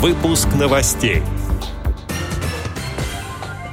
[0.00, 1.22] Выпуск новостей.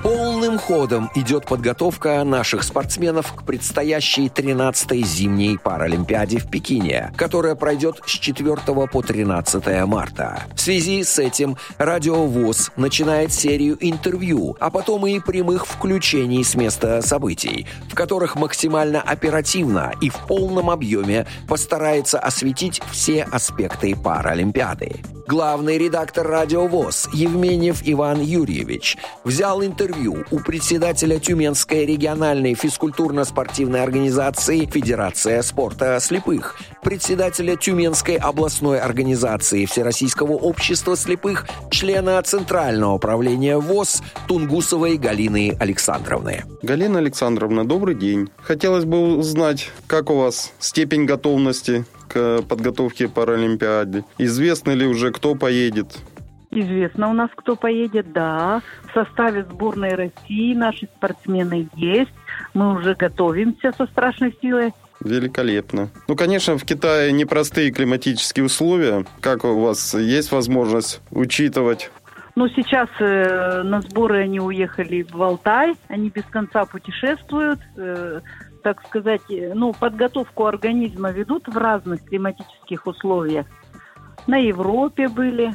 [0.04, 8.02] Полным ходом идет подготовка наших спортсменов к предстоящей 13-й зимней Паралимпиаде в Пекине, которая пройдет
[8.06, 8.58] с 4
[8.92, 10.44] по 13 марта.
[10.54, 16.56] В связи с этим Радио ВОЗ начинает серию интервью, а потом и прямых включений с
[16.56, 25.17] места событий, в которых максимально оперативно и в полном объеме постарается осветить все аспекты Паралимпиады.
[25.28, 28.96] Главный редактор «Радио ВОЗ» Евменьев Иван Юрьевич
[29.26, 39.66] взял интервью у председателя Тюменской региональной физкультурно-спортивной организации «Федерация спорта слепых», председателя Тюменской областной организации
[39.66, 46.46] Всероссийского общества слепых, члена Центрального управления ВОЗ Тунгусовой Галины Александровны.
[46.62, 48.30] Галина Александровна, добрый день.
[48.42, 54.04] Хотелось бы узнать, как у вас степень готовности к подготовке Паралимпиады?
[54.18, 55.98] Известно ли уже, кто поедет?
[56.50, 58.62] Известно у нас, кто поедет, да.
[58.90, 62.14] В составе сборной России наши спортсмены есть.
[62.54, 64.72] Мы уже готовимся со страшной силой.
[65.02, 65.90] Великолепно.
[66.08, 69.06] Ну, конечно, в Китае непростые климатические условия.
[69.20, 71.92] Как у вас есть возможность учитывать
[72.38, 77.60] ну, сейчас э, на сборы они уехали в Алтай, они без конца путешествуют.
[77.76, 78.22] Э,
[78.62, 83.46] так сказать, ну, подготовку организма ведут в разных климатических условиях.
[84.28, 85.54] На Европе были.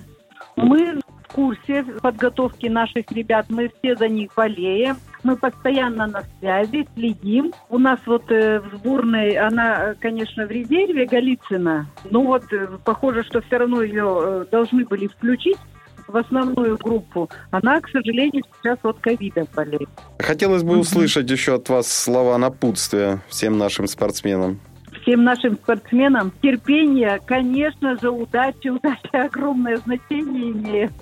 [0.56, 4.96] Мы в курсе подготовки наших ребят, мы все за них болеем.
[5.22, 7.52] Мы постоянно на связи, следим.
[7.68, 11.86] У нас вот э, в сборной, она, конечно, в резерве Голицына.
[12.10, 15.58] Ну вот, э, похоже, что все равно ее э, должны были включить
[16.06, 19.88] в основную группу, она, к сожалению, сейчас от ковида болеет.
[20.18, 24.60] Хотелось бы услышать еще от вас слова напутствия всем нашим спортсменам
[25.02, 30.92] всем нашим спортсменам терпение, конечно же, удачи, удача огромное значение имеет.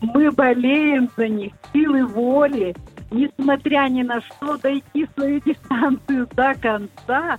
[0.00, 2.74] Мы болеем за них, силы воли,
[3.10, 7.38] несмотря ни на что, дойти свою дистанцию до конца,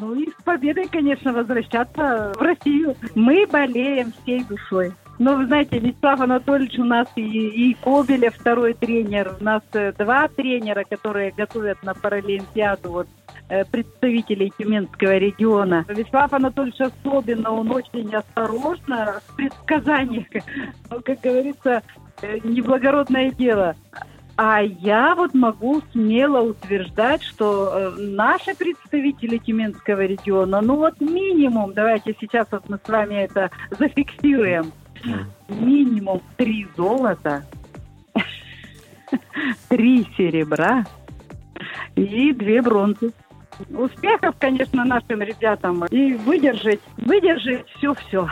[0.00, 2.96] ну и с победой, конечно, возвращаться в Россию.
[3.14, 4.92] Мы болеем всей душой.
[5.24, 9.36] Ну, вы знаете, Вячеслав Анатольевич у нас и, и Кобелев, второй тренер.
[9.40, 13.06] У нас э, два тренера, которые готовят на Паралимпиаду вот,
[13.48, 15.86] э, представителей Тюменского региона.
[15.88, 20.26] Вячеслав Анатольевич особенно, он очень осторожно в предсказаниях.
[20.90, 21.84] Ну, как говорится,
[22.20, 23.76] э, неблагородное дело.
[24.36, 32.16] А я вот могу смело утверждать, что наши представители Тюменского региона, ну вот минимум, давайте
[32.18, 34.72] сейчас вот мы с вами это зафиксируем,
[35.48, 37.44] минимум три золота,
[39.68, 40.84] три серебра
[41.94, 43.12] и две бронзы.
[43.70, 48.28] Успехов, конечно, нашим ребятам и выдержать, выдержать все-все.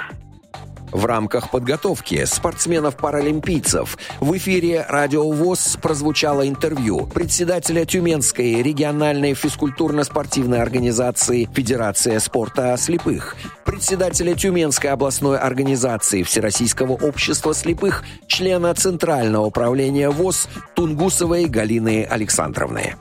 [0.93, 11.49] В рамках подготовки спортсменов-паралимпийцев в эфире «Радио ВОЗ» прозвучало интервью председателя Тюменской региональной физкультурно-спортивной организации
[11.53, 21.45] «Федерация спорта слепых», председателя Тюменской областной организации Всероссийского общества слепых, члена Центрального управления ВОЗ Тунгусовой
[21.45, 22.97] Галины Александровны.